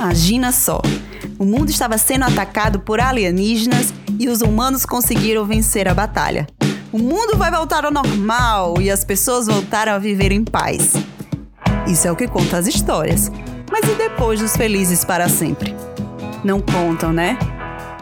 Imagina 0.00 0.50
só! 0.50 0.80
O 1.38 1.44
mundo 1.44 1.68
estava 1.68 1.98
sendo 1.98 2.24
atacado 2.24 2.80
por 2.80 2.98
alienígenas 2.98 3.92
e 4.18 4.30
os 4.30 4.40
humanos 4.40 4.86
conseguiram 4.86 5.44
vencer 5.44 5.86
a 5.86 5.92
batalha. 5.92 6.46
O 6.90 6.98
mundo 6.98 7.36
vai 7.36 7.50
voltar 7.50 7.84
ao 7.84 7.90
normal 7.90 8.80
e 8.80 8.90
as 8.90 9.04
pessoas 9.04 9.46
voltaram 9.46 9.92
a 9.92 9.98
viver 9.98 10.32
em 10.32 10.42
paz. 10.42 10.94
Isso 11.86 12.08
é 12.08 12.10
o 12.10 12.16
que 12.16 12.26
conta 12.26 12.56
as 12.56 12.66
histórias. 12.66 13.30
Mas 13.70 13.90
e 13.90 13.94
depois 13.94 14.40
dos 14.40 14.56
felizes 14.56 15.04
para 15.04 15.28
sempre? 15.28 15.76
Não 16.42 16.62
contam, 16.62 17.12
né? 17.12 17.38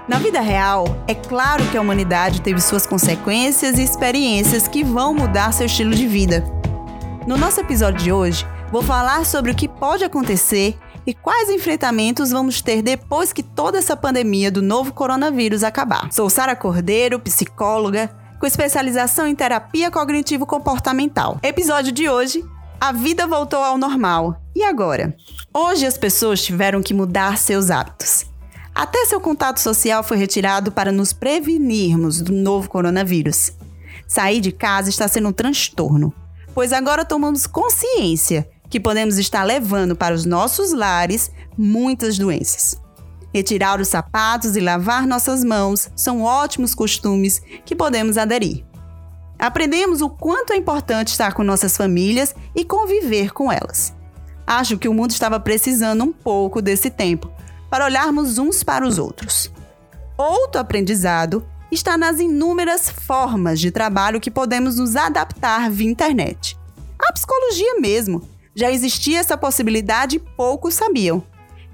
Na 0.06 0.20
vida 0.20 0.40
real, 0.40 1.02
é 1.08 1.16
claro 1.16 1.66
que 1.66 1.76
a 1.76 1.80
humanidade 1.80 2.42
teve 2.42 2.60
suas 2.60 2.86
consequências 2.86 3.76
e 3.76 3.82
experiências 3.82 4.68
que 4.68 4.84
vão 4.84 5.12
mudar 5.12 5.52
seu 5.52 5.66
estilo 5.66 5.92
de 5.96 6.06
vida. 6.06 6.44
No 7.26 7.36
nosso 7.36 7.58
episódio 7.58 8.04
de 8.04 8.12
hoje, 8.12 8.46
vou 8.70 8.84
falar 8.84 9.26
sobre 9.26 9.50
o 9.50 9.54
que 9.54 9.66
pode 9.66 10.04
acontecer 10.04 10.78
e 11.08 11.14
quais 11.14 11.48
enfrentamentos 11.48 12.32
vamos 12.32 12.60
ter 12.60 12.82
depois 12.82 13.32
que 13.32 13.42
toda 13.42 13.78
essa 13.78 13.96
pandemia 13.96 14.50
do 14.50 14.60
novo 14.60 14.92
coronavírus 14.92 15.64
acabar. 15.64 16.12
Sou 16.12 16.28
Sara 16.28 16.54
Cordeiro, 16.54 17.18
psicóloga, 17.18 18.10
com 18.38 18.44
especialização 18.44 19.26
em 19.26 19.34
terapia 19.34 19.90
cognitivo-comportamental. 19.90 21.38
Episódio 21.42 21.92
de 21.92 22.10
hoje: 22.10 22.44
A 22.78 22.92
vida 22.92 23.26
voltou 23.26 23.60
ao 23.64 23.78
normal. 23.78 24.38
E 24.54 24.62
agora? 24.62 25.16
Hoje 25.54 25.86
as 25.86 25.96
pessoas 25.96 26.42
tiveram 26.42 26.82
que 26.82 26.92
mudar 26.92 27.38
seus 27.38 27.70
hábitos. 27.70 28.26
Até 28.74 29.06
seu 29.06 29.18
contato 29.18 29.60
social 29.60 30.02
foi 30.02 30.18
retirado 30.18 30.70
para 30.70 30.92
nos 30.92 31.14
prevenirmos 31.14 32.20
do 32.20 32.34
novo 32.34 32.68
coronavírus. 32.68 33.52
Sair 34.06 34.42
de 34.42 34.52
casa 34.52 34.90
está 34.90 35.08
sendo 35.08 35.30
um 35.30 35.32
transtorno, 35.32 36.12
pois 36.54 36.70
agora 36.70 37.02
tomamos 37.02 37.46
consciência 37.46 38.46
que 38.68 38.80
podemos 38.80 39.18
estar 39.18 39.44
levando 39.44 39.96
para 39.96 40.14
os 40.14 40.24
nossos 40.24 40.72
lares 40.72 41.30
muitas 41.56 42.18
doenças. 42.18 42.80
Retirar 43.32 43.80
os 43.80 43.88
sapatos 43.88 44.56
e 44.56 44.60
lavar 44.60 45.06
nossas 45.06 45.44
mãos 45.44 45.90
são 45.94 46.22
ótimos 46.22 46.74
costumes 46.74 47.42
que 47.64 47.76
podemos 47.76 48.16
aderir. 48.16 48.64
Aprendemos 49.38 50.00
o 50.00 50.10
quanto 50.10 50.52
é 50.52 50.56
importante 50.56 51.08
estar 51.08 51.32
com 51.32 51.44
nossas 51.44 51.76
famílias 51.76 52.34
e 52.56 52.64
conviver 52.64 53.32
com 53.32 53.52
elas. 53.52 53.94
Acho 54.46 54.78
que 54.78 54.88
o 54.88 54.94
mundo 54.94 55.10
estava 55.10 55.38
precisando 55.38 56.02
um 56.02 56.12
pouco 56.12 56.60
desse 56.62 56.90
tempo 56.90 57.30
para 57.70 57.84
olharmos 57.84 58.38
uns 58.38 58.62
para 58.62 58.86
os 58.86 58.98
outros. 58.98 59.52
Outro 60.16 60.60
aprendizado 60.60 61.46
está 61.70 61.96
nas 61.98 62.18
inúmeras 62.18 62.88
formas 62.88 63.60
de 63.60 63.70
trabalho 63.70 64.20
que 64.20 64.30
podemos 64.30 64.76
nos 64.76 64.96
adaptar 64.96 65.70
via 65.70 65.88
internet. 65.88 66.58
A 66.98 67.12
psicologia 67.12 67.78
mesmo 67.78 68.26
já 68.58 68.72
existia 68.72 69.20
essa 69.20 69.38
possibilidade 69.38 70.16
e 70.16 70.18
poucos 70.18 70.74
sabiam. 70.74 71.22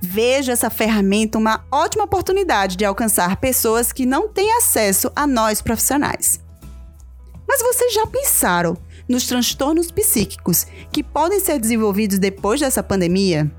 Vejo 0.02 0.52
essa 0.52 0.68
ferramenta 0.68 1.38
uma 1.38 1.64
ótima 1.72 2.04
oportunidade 2.04 2.76
de 2.76 2.84
alcançar 2.84 3.38
pessoas 3.38 3.91
que 3.91 4.04
não 4.04 4.28
têm 4.28 4.52
acesso 4.58 5.10
a 5.16 5.26
nós 5.26 5.62
profissionais. 5.62 6.38
Mas 7.48 7.62
vocês 7.62 7.94
já 7.94 8.06
pensaram 8.06 8.76
nos 9.08 9.26
transtornos 9.26 9.91
psíquicos 9.91 10.66
que 10.92 11.02
podem 11.02 11.41
ser 11.41 11.58
desenvolvidos 11.58 12.18
depois 12.18 12.60
dessa 12.60 12.82
pandemia? 12.82 13.50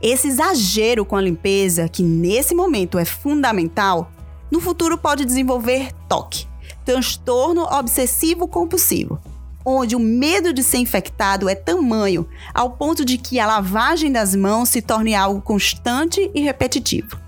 Esse 0.00 0.28
exagero 0.28 1.04
com 1.04 1.16
a 1.16 1.20
limpeza, 1.20 1.88
que 1.88 2.04
nesse 2.04 2.54
momento 2.54 2.96
é 2.96 3.04
fundamental, 3.04 4.12
no 4.52 4.60
futuro 4.60 4.96
pode 4.96 5.24
desenvolver 5.24 5.90
TOC, 6.08 6.46
transtorno 6.84 7.62
obsessivo 7.62 8.46
compulsivo, 8.46 9.20
onde 9.64 9.96
o 9.96 10.00
medo 10.00 10.52
de 10.52 10.62
ser 10.62 10.78
infectado 10.78 11.48
é 11.48 11.54
tamanho 11.54 12.28
ao 12.52 12.70
ponto 12.72 13.04
de 13.04 13.16
que 13.16 13.40
a 13.40 13.46
lavagem 13.46 14.12
das 14.12 14.34
mãos 14.34 14.68
se 14.68 14.82
torne 14.82 15.14
algo 15.14 15.40
constante 15.40 16.30
e 16.34 16.42
repetitivo. 16.42 17.18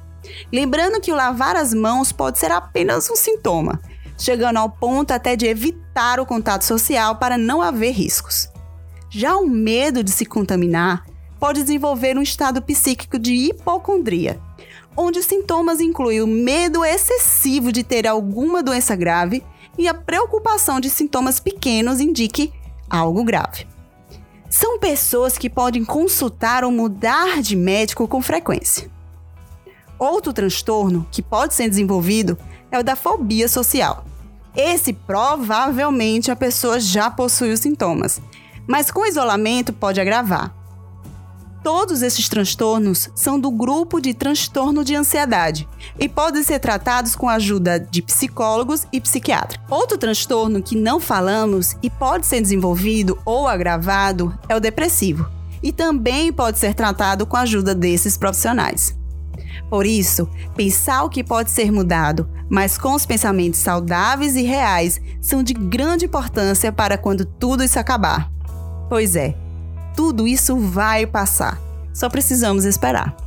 Lembrando 0.53 1.01
que 1.01 1.11
o 1.11 1.17
lavar 1.17 1.57
as 1.57 1.73
mãos 1.73 2.13
pode 2.13 2.39
ser 2.39 2.51
apenas 2.51 3.09
um 3.09 3.17
sintoma, 3.17 3.81
chegando 4.19 4.59
ao 4.59 4.69
ponto 4.69 5.13
até 5.13 5.35
de 5.35 5.47
evitar 5.47 6.21
o 6.21 6.27
contato 6.27 6.65
social 6.65 7.17
para 7.17 7.39
não 7.39 7.63
haver 7.63 7.93
riscos. 7.93 8.49
Já 9.09 9.37
o 9.37 9.47
medo 9.47 10.05
de 10.05 10.11
se 10.11 10.27
contaminar 10.27 11.05
pode 11.39 11.63
desenvolver 11.63 12.19
um 12.19 12.23
estado 12.23 12.61
psíquico 12.61 13.19
de 13.19 13.35
hipocondria, 13.35 14.39
onde 14.97 15.19
os 15.19 15.27
sintomas 15.27 15.81
incluem 15.81 16.23
o 16.23 16.27
medo 16.27 16.85
excessivo 16.85 17.71
de 17.71 17.85
ter 17.85 18.07
alguma 18.07 18.63
doença 18.63 18.97
grave 18.97 19.43
e 19.79 19.87
a 19.89 19.95
preocupação 19.95 20.81
de 20.81 20.89
sintomas 20.89 21.39
pequenos 21.39 22.01
indique 22.01 22.53
algo 22.89 23.25
grave. 23.25 23.67
São 24.49 24.79
pessoas 24.79 25.37
que 25.37 25.51
podem 25.51 25.85
consultar 25.85 26.65
ou 26.65 26.71
mudar 26.71 27.43
de 27.43 27.55
médico 27.55 28.09
com 28.09 28.23
frequência. 28.23 28.91
Outro 29.99 30.33
transtorno 30.33 31.07
que 31.11 31.23
pode 31.23 31.55
ser 31.55 31.69
desenvolvido 31.69 32.39
é 32.71 32.79
o 32.79 32.85
da 32.85 32.97
fobia 32.97 33.49
social. 33.49 34.05
Esse 34.57 34.93
provavelmente 34.93 36.31
a 36.31 36.37
pessoa 36.37 36.81
já 36.81 37.11
possui 37.11 37.53
os 37.53 37.61
sintomas, 37.61 38.21
mas 38.67 38.91
com 38.91 39.05
isolamento 39.05 39.73
pode 39.73 40.01
agravar. 40.01 40.56
Todos 41.67 42.01
esses 42.01 42.29
transtornos 42.29 43.11
são 43.13 43.41
do 43.41 43.51
grupo 43.51 44.01
de 44.01 44.15
transtorno 44.15 44.85
de 44.85 44.95
ansiedade 44.95 45.69
e 45.99 46.09
podem 46.09 46.41
ser 46.45 46.61
tratados 46.61 47.17
com 47.17 47.29
a 47.29 47.35
ajuda 47.35 47.81
de 47.81 48.01
psicólogos 48.03 48.87
e 48.93 49.01
psiquiatras. 49.01 49.61
Outro 49.69 49.99
transtorno 49.99 50.63
que 50.63 50.77
não 50.77 51.01
falamos 51.01 51.75
e 51.83 51.91
pode 51.91 52.25
ser 52.25 52.41
desenvolvido 52.41 53.19
ou 53.25 53.49
agravado 53.49 54.33
é 54.49 54.55
o 54.55 54.61
depressivo, 54.61 55.29
e 55.61 55.73
também 55.73 56.33
pode 56.33 56.57
ser 56.61 56.73
tratado 56.73 57.27
com 57.27 57.37
a 57.37 57.41
ajuda 57.41 57.75
desses 57.75 58.17
profissionais. 58.17 58.97
Por 59.69 59.87
isso, 59.87 60.31
pensar 60.55 61.03
o 61.03 61.11
que 61.11 61.25
pode 61.25 61.51
ser 61.51 61.73
mudado, 61.73 62.31
mas 62.49 62.79
com 62.79 62.95
os 62.95 63.05
pensamentos 63.05 63.59
saudáveis 63.59 64.37
e 64.37 64.43
reais, 64.43 65.01
são 65.21 65.43
de 65.43 65.53
grande 65.53 66.05
importância 66.05 66.71
para 66.71 66.97
quando 66.97 67.25
tudo 67.25 67.65
isso 67.65 67.77
acabar. 67.77 68.31
Pois 68.89 69.17
é, 69.17 69.35
tudo 69.97 70.29
isso 70.29 70.57
vai 70.57 71.07
passar. 71.07 71.59
Só 71.93 72.09
precisamos 72.11 72.65
esperar. 72.67 73.26